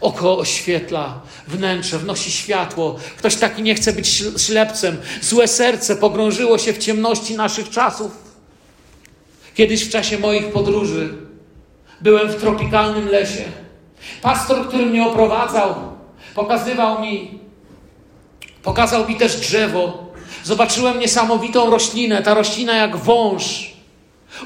[0.00, 2.96] Oko oświetla, wnętrze wnosi światło.
[3.18, 4.96] Ktoś taki nie chce być ślepcem.
[5.22, 8.21] Złe serce pogrążyło się w ciemności naszych czasów.
[9.54, 11.14] Kiedyś w czasie moich podróży
[12.00, 13.44] byłem w tropikalnym lesie.
[14.22, 15.74] Pastor, który mnie oprowadzał,
[16.34, 17.38] pokazywał mi,
[18.62, 20.12] pokazał mi też drzewo.
[20.44, 22.22] Zobaczyłem niesamowitą roślinę.
[22.22, 23.72] Ta roślina jak wąż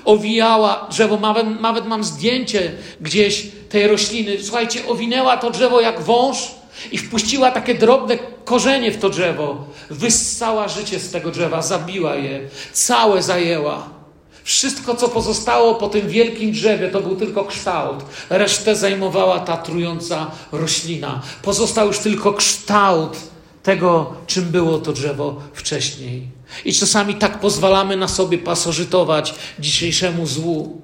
[0.04, 1.16] owijała drzewo.
[1.16, 4.42] Nawet, nawet mam zdjęcie gdzieś tej rośliny.
[4.42, 6.38] Słuchajcie, owinęła to drzewo jak wąż
[6.92, 9.64] i wpuściła takie drobne korzenie w to drzewo.
[9.90, 12.40] Wyssała życie z tego drzewa, zabiła je,
[12.72, 13.95] całe zajęła.
[14.46, 18.04] Wszystko, co pozostało po tym wielkim drzewie, to był tylko kształt.
[18.30, 21.22] Resztę zajmowała ta trująca roślina.
[21.42, 23.16] Pozostał już tylko kształt
[23.62, 26.28] tego, czym było to drzewo wcześniej.
[26.64, 30.82] I czasami tak pozwalamy na sobie pasożytować dzisiejszemu złu.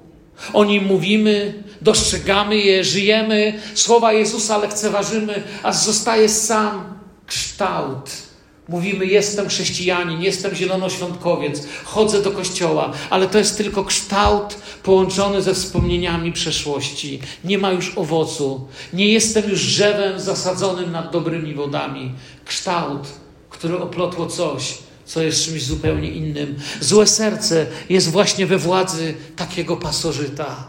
[0.53, 8.22] O nim mówimy, dostrzegamy je, żyjemy, słowa Jezusa lekceważymy, aż zostaje sam kształt
[8.67, 15.53] Mówimy, jestem chrześcijanin, jestem zielonoświątkowiec, chodzę do kościoła, ale to jest tylko kształt połączony ze
[15.53, 17.19] wspomnieniami przeszłości.
[17.43, 18.67] Nie ma już owocu.
[18.93, 22.11] Nie jestem już drzewem zasadzonym nad dobrymi wodami.
[22.45, 23.07] Kształt,
[23.49, 26.55] który oplotło coś, co jest czymś zupełnie innym.
[26.81, 30.67] Złe serce jest właśnie we władzy takiego pasożyta.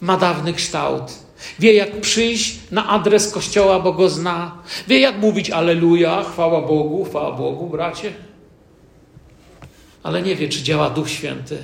[0.00, 1.12] Ma dawny kształt
[1.58, 4.58] Wie, jak przyjść na adres kościoła, bo go zna.
[4.88, 8.12] Wie, jak mówić Aleluja, chwała Bogu, chwała Bogu, bracie.
[10.02, 11.58] Ale nie wie, czy działa Duch Święty.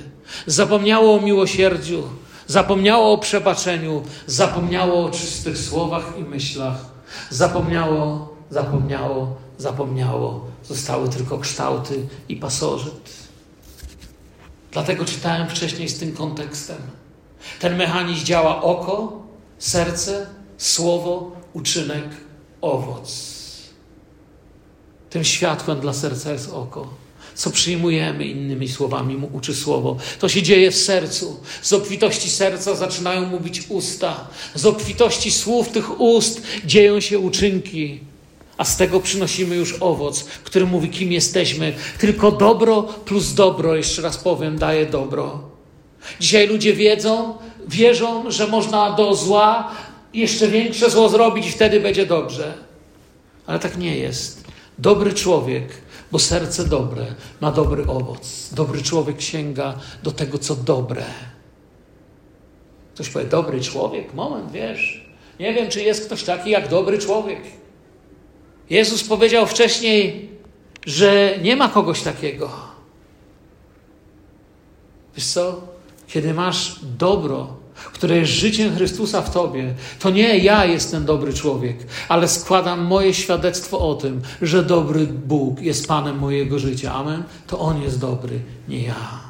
[0.45, 2.03] Zapomniało o miłosierdziu,
[2.47, 6.85] zapomniało o przebaczeniu, zapomniało o czystych słowach i myślach.
[7.29, 10.45] Zapomniało, zapomniało, zapomniało.
[10.63, 13.27] Zostały tylko kształty i pasożyt.
[14.71, 16.77] Dlatego czytałem wcześniej z tym kontekstem.
[17.59, 19.26] Ten mechanizm działa oko,
[19.59, 22.05] serce, słowo, uczynek,
[22.61, 23.37] owoc.
[25.09, 26.93] Tym światłem dla serca jest oko.
[27.35, 29.97] Co przyjmujemy, innymi słowami, mu uczy słowo.
[30.19, 31.39] To się dzieje w sercu.
[31.61, 34.27] Z obfitości serca zaczynają mówić usta.
[34.55, 37.99] Z obfitości słów tych ust dzieją się uczynki.
[38.57, 41.73] A z tego przynosimy już owoc, który mówi, kim jesteśmy.
[41.99, 45.49] Tylko dobro plus dobro, jeszcze raz powiem, daje dobro.
[46.19, 49.71] Dzisiaj ludzie wiedzą, wierzą, że można do zła
[50.13, 52.53] jeszcze większe zło zrobić i wtedy będzie dobrze.
[53.47, 54.47] Ale tak nie jest.
[54.77, 55.67] Dobry człowiek,
[56.11, 57.05] bo serce dobre
[57.41, 58.49] ma dobry owoc.
[58.53, 61.03] Dobry człowiek sięga do tego, co dobre.
[62.93, 64.13] Ktoś powie, dobry człowiek?
[64.13, 65.07] Moment, wiesz.
[65.39, 67.41] Nie wiem, czy jest ktoś taki jak dobry człowiek.
[68.69, 70.29] Jezus powiedział wcześniej,
[70.85, 72.49] że nie ma kogoś takiego.
[75.15, 75.61] Wiesz co?
[76.07, 77.57] Kiedy masz dobro,
[77.93, 81.77] które jest życiem Chrystusa w tobie, to nie ja jestem dobry człowiek,
[82.09, 86.93] ale składam moje świadectwo o tym, że dobry Bóg jest Panem mojego życia.
[86.93, 87.23] Amen.
[87.47, 89.27] To On jest dobry, nie ja.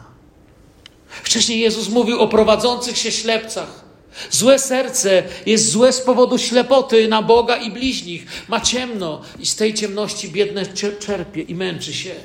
[1.23, 3.87] Wcześniej Jezus mówił o prowadzących się ślepcach.
[4.31, 8.25] Złe serce jest złe z powodu ślepoty na Boga i bliźnich.
[8.47, 10.65] Ma ciemno i z tej ciemności biedne
[10.99, 12.15] czerpie i męczy się.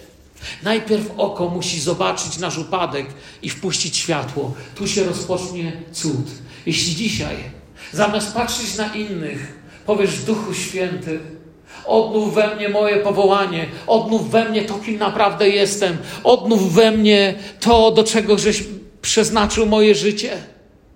[0.63, 3.07] Najpierw oko musi zobaczyć nasz upadek
[3.43, 4.55] i wpuścić światło.
[4.75, 6.27] Tu się rozpocznie cud.
[6.67, 7.37] Jeśli dzisiaj,
[7.93, 11.21] zamiast patrzeć na innych, powiesz Duchu Święty,
[11.87, 17.35] odnów we mnie moje powołanie, odnów we mnie to, kim naprawdę jestem, odnów we mnie
[17.61, 18.65] to, do czego żeś
[19.03, 20.31] przeznaczył moje życie.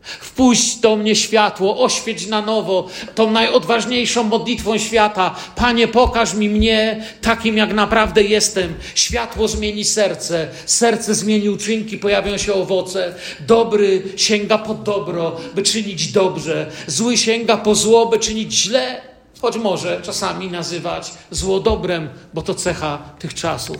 [0.07, 5.35] Wpuść do mnie światło, oświeć na nowo tą najodważniejszą modlitwą świata.
[5.57, 8.75] Panie, pokaż mi mnie takim, jak naprawdę jestem.
[8.95, 13.15] Światło zmieni serce, serce zmieni uczynki, pojawią się owoce.
[13.41, 16.71] Dobry sięga po dobro, by czynić dobrze.
[16.87, 19.01] Zły sięga po zło, by czynić źle,
[19.41, 23.79] choć może czasami nazywać zło dobrem, bo to cecha tych czasów.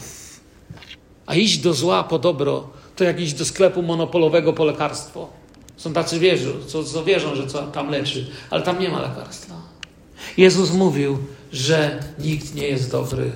[1.27, 5.29] A iść do zła po dobro, to jak iść do sklepu monopolowego po lekarstwo.
[5.77, 9.55] Są tacy wierzą, co, co wierzą, że co tam leczy, ale tam nie ma lekarstwa.
[10.37, 11.19] Jezus mówił,
[11.53, 13.31] że nikt nie jest dobry.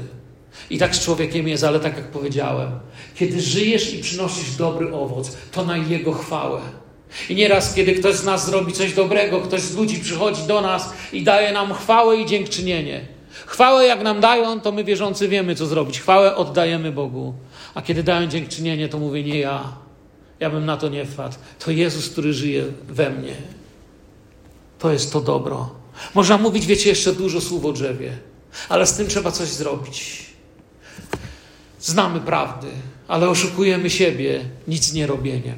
[0.70, 2.70] I tak z człowiekiem jest, ale tak jak powiedziałem,
[3.14, 6.60] kiedy żyjesz i przynosisz dobry owoc, to na Jego chwałę.
[7.28, 10.92] I nieraz, kiedy ktoś z nas zrobi coś dobrego, ktoś z ludzi przychodzi do nas
[11.12, 13.00] i daje nam chwałę i dziękczynienie.
[13.46, 16.00] Chwałę jak nam dają, to my wierzący wiemy, co zrobić.
[16.00, 17.34] Chwałę oddajemy Bogu.
[17.74, 19.72] A kiedy dają dziękczynienie, to mówię nie ja.
[20.40, 21.36] Ja bym na to nie wpadł.
[21.58, 23.34] To Jezus, który żyje we mnie.
[24.78, 25.70] To jest to dobro.
[26.14, 28.18] Można mówić, wiecie, jeszcze dużo słów o drzewie,
[28.68, 30.26] ale z tym trzeba coś zrobić.
[31.80, 32.68] Znamy prawdy,
[33.08, 35.56] ale oszukujemy siebie nic nie robieniem.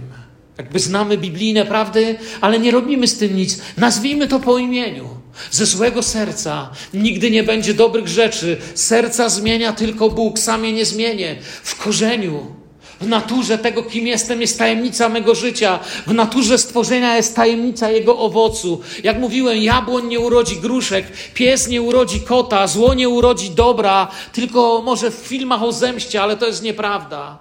[0.59, 3.61] Jakby znamy biblijne prawdy, ale nie robimy z tym nic.
[3.77, 5.09] Nazwijmy to po imieniu.
[5.51, 8.57] Ze złego serca nigdy nie będzie dobrych rzeczy.
[8.75, 11.37] Serca zmienia tylko Bóg, sam je nie zmienię.
[11.63, 12.62] W korzeniu,
[13.03, 15.79] w naturze tego, kim jestem, jest tajemnica mego życia.
[16.07, 18.81] W naturze stworzenia jest tajemnica jego owocu.
[19.05, 24.83] Jak mówiłem, jabłoń nie urodzi gruszek, pies nie urodzi kota, zło nie urodzi dobra, tylko
[24.85, 27.39] może w filmach o zemście, ale to jest nieprawda.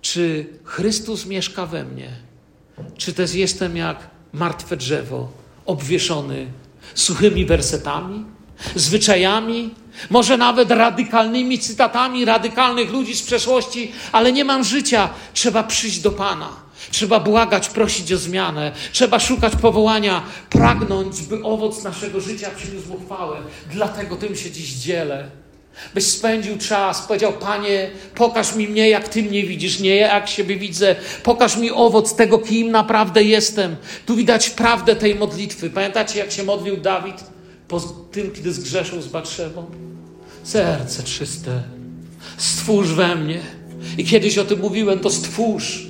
[0.00, 2.08] Czy Chrystus mieszka we mnie?
[2.96, 5.28] Czy też jestem jak martwe drzewo,
[5.66, 6.46] obwieszony
[6.94, 8.24] suchymi wersetami,
[8.74, 9.74] zwyczajami,
[10.10, 15.08] może nawet radykalnymi cytatami radykalnych ludzi z przeszłości, ale nie mam życia.
[15.34, 16.48] Trzeba przyjść do Pana.
[16.90, 18.72] Trzeba błagać, prosić o zmianę.
[18.92, 23.36] Trzeba szukać powołania, pragnąć, by owoc naszego życia przyniósł chwałę.
[23.72, 25.30] Dlatego tym się dziś dzielę
[25.94, 30.56] byś spędził czas, powiedział: Panie, pokaż mi mnie, jak Ty mnie widzisz, nie jak siebie
[30.56, 30.96] widzę.
[31.22, 33.76] Pokaż mi owoc tego, kim naprawdę jestem.
[34.06, 35.70] Tu widać prawdę tej modlitwy.
[35.70, 37.24] Pamiętacie, jak się modlił Dawid
[37.70, 39.64] po tym, kiedy zgrzeszył z Batrzewą?
[40.44, 41.62] Serce czyste,
[42.36, 43.40] stwórz we mnie.
[43.98, 45.86] I kiedyś o tym mówiłem, to stwórz.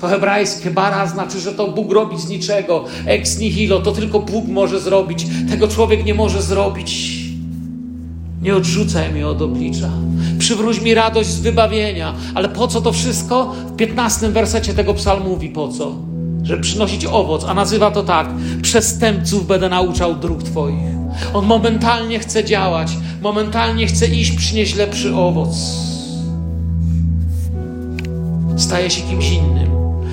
[0.00, 2.84] To hebrajskie bara znaczy, że to Bóg robi z niczego.
[3.06, 5.26] Ex nihilo, to tylko Bóg może zrobić.
[5.50, 7.16] Tego człowiek nie może zrobić.
[8.42, 9.90] Nie odrzucaj mnie od oblicza.
[10.38, 12.14] Przywróć mi radość z wybawienia.
[12.34, 13.54] Ale po co to wszystko?
[13.66, 15.96] W 15 wersecie tego psalmu mówi po co?
[16.42, 18.28] Żeby przynosić owoc, a nazywa to tak:
[18.62, 20.95] Przestępców będę nauczał dróg Twoich.
[21.34, 25.56] On momentalnie chce działać, momentalnie chce iść, przynieść lepszy owoc.
[28.56, 29.70] Staje się kimś innym.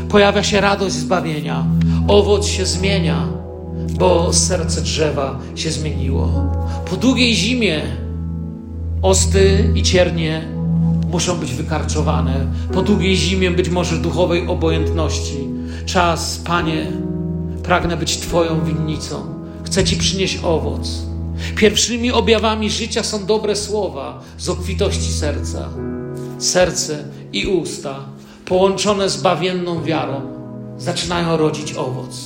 [0.09, 1.65] Pojawia się radość zbawienia.
[2.07, 3.27] Owoc się zmienia,
[3.99, 6.51] bo serce drzewa się zmieniło.
[6.89, 7.81] Po długiej zimie
[9.01, 10.41] Osty i ciernie
[11.11, 12.47] muszą być wykarczowane.
[12.73, 15.47] Po długiej zimie, być może duchowej obojętności.
[15.85, 16.87] Czas, Panie,
[17.63, 19.42] pragnę być Twoją winnicą.
[19.73, 20.89] Chcę Ci przynieść owoc.
[21.55, 25.69] Pierwszymi objawami życia są dobre słowa z obfitości serca.
[26.39, 27.03] Serce
[27.33, 27.99] i usta,
[28.45, 30.21] połączone z bawienną wiarą,
[30.77, 32.17] zaczynają rodzić owoc.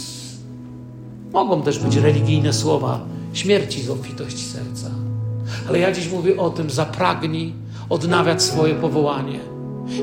[1.34, 3.00] Mogą też być religijne słowa
[3.34, 4.92] śmierci z obfitości serca.
[5.70, 7.54] Ale ja dziś mówię o tym, zapragnij
[7.90, 9.40] odnawiać swoje powołanie.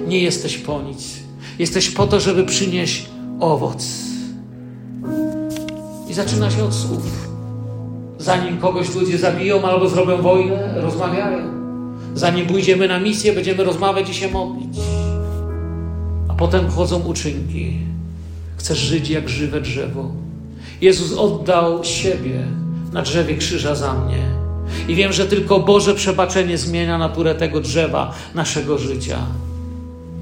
[0.07, 1.09] Nie jesteś po nic.
[1.59, 3.07] Jesteś po to, żeby przynieść
[3.41, 3.87] owoc.
[6.09, 7.34] I zaczyna się od słów.
[8.25, 11.39] Zanim kogoś ludzie zabiją albo zrobią wojnę, rozmawiają.
[12.15, 14.79] Zanim pójdziemy na misję, będziemy rozmawiać i się modlić.
[16.29, 17.79] A potem wchodzą uczynki.
[18.57, 20.13] Chcesz żyć jak żywe drzewo.
[20.81, 22.47] Jezus oddał siebie
[22.93, 24.23] na drzewie krzyża za mnie.
[24.89, 29.19] I wiem, że tylko Boże przebaczenie zmienia naturę tego drzewa naszego życia.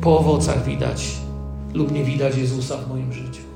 [0.01, 1.09] Po owocach widać
[1.75, 3.52] lub nie widać Jezusa w moim życiu.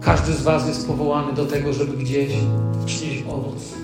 [0.00, 2.32] Każdy z Was jest powołany do tego, żeby gdzieś
[2.86, 3.74] przynieść owoc.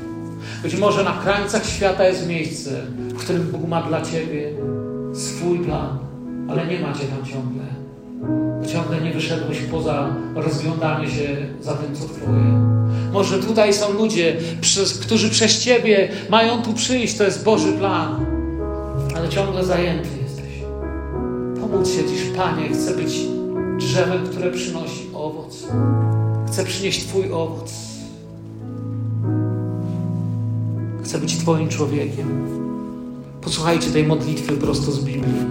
[0.63, 4.53] Być może na krańcach świata jest miejsce, w którym Bóg ma dla Ciebie
[5.15, 5.99] swój plan,
[6.49, 7.63] ale nie macie tam ciągle.
[8.73, 12.77] Ciągle nie wyszedłeś poza rozglądanie się za tym, co Twoje.
[13.13, 17.17] Może tutaj są ludzie, przez, którzy przez Ciebie mają tu przyjść.
[17.17, 18.27] To jest Boży plan.
[19.17, 20.63] Ale ciągle zajęty jesteś.
[21.61, 22.69] Pomóc się dziś, Panie.
[22.69, 23.21] Chcę być
[23.79, 25.67] drzewem, które przynosi owoc.
[26.47, 27.73] Chcę przynieść Twój owoc.
[31.03, 32.29] Chcę być Twoim człowiekiem.
[33.41, 35.47] Posłuchajcie tej modlitwy prosto z Biblii.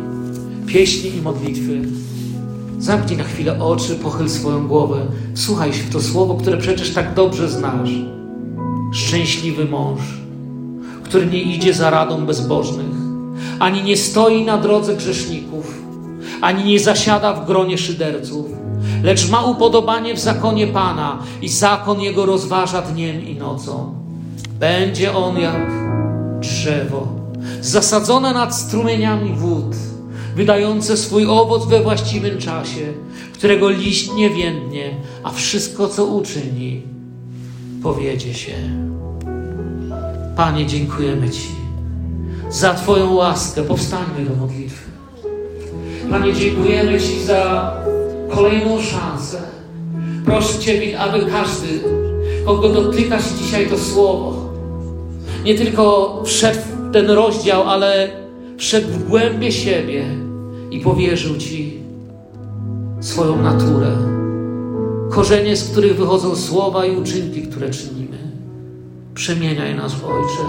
[0.68, 1.82] Pieśni i modlitwy.
[2.80, 7.14] Zamknij na chwilę oczy, pochyl swoją głowę, słuchaj się w to słowo, które przecież tak
[7.14, 7.90] dobrze znasz.
[8.94, 10.02] Szczęśliwy mąż,
[11.04, 12.96] który nie idzie za radą bezbożnych,
[13.60, 15.84] ani nie stoi na drodze grzeszników,
[16.42, 18.46] ani nie zasiada w gronie szyderców,
[19.06, 23.94] lecz ma upodobanie w zakonie Pana i zakon jego rozważa dniem i nocą.
[24.60, 25.72] Będzie on jak
[26.40, 27.08] drzewo,
[27.62, 29.76] zasadzone nad strumieniami wód
[30.36, 32.94] wydające swój owoc we właściwym czasie,
[33.34, 36.82] którego liść nie więdnie, a wszystko, co uczyni,
[37.84, 38.54] powiedzie się.
[40.36, 41.50] Panie, dziękujemy Ci
[42.50, 43.64] za Twoją łaskę.
[43.64, 44.92] Powstańmy do modlitwy.
[46.10, 47.74] Panie, dziękujemy Ci za
[48.30, 49.42] kolejną szansę.
[50.26, 51.68] Proszę Ciebie, aby każdy,
[52.46, 54.54] kogo dotyka się dzisiaj to słowo,
[55.46, 58.10] nie tylko wszedł w ten rozdział, ale
[58.58, 60.06] wszedł w głębie siebie
[60.72, 61.80] i powierzył Ci
[63.00, 63.92] swoją naturę.
[65.10, 68.18] Korzenie, z których wychodzą słowa i uczynki, które czynimy.
[69.14, 70.44] Przemieniaj nas, Ojcze.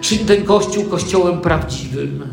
[0.00, 2.24] Czyń ten Kościół Kościołem prawdziwym.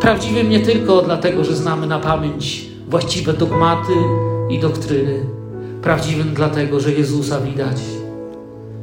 [0.00, 3.92] Prawdziwym nie tylko dlatego, że znamy na pamięć właściwe dogmaty
[4.50, 5.26] i doktryny.
[5.82, 7.82] Prawdziwym dlatego, że Jezusa widać.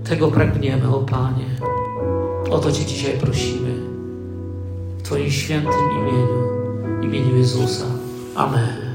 [0.03, 1.45] Tego pragniemy, o Panie.
[2.49, 3.69] O to Cię dzisiaj prosimy.
[4.97, 7.85] W Twoim świętym imieniu, imieniu Jezusa.
[8.35, 8.87] Amen.